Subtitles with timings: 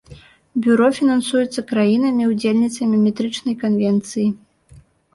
[0.67, 4.29] Бюро фінансуецца краінамі-удзельніцамі метрычнай канвенцыі.